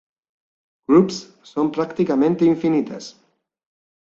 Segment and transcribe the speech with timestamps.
[0.87, 3.21] Groups son prácticamente infinitas.